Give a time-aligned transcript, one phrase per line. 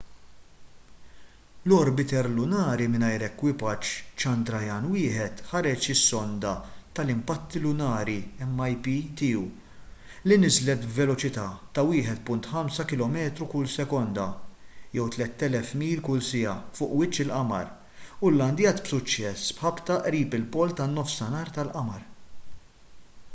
[1.71, 3.89] l-orbiter lunari mingħajr ekwipaġġ
[4.21, 6.53] chandrayaan-1 ħareġ is-sonda
[6.99, 8.15] tal-impatti lunari
[8.61, 8.87] mip
[9.21, 11.43] tiegħu li niżlet b'veloċità
[11.77, 14.27] ta' 1.5 kilometru kull sekonda
[15.03, 17.69] 3,000 mil kull siegħa fuq wiċċ il-qamar
[18.23, 22.03] u llandjat b'suċċess b'ħabta qrib il-pol tan-nofsinhar tal-qamar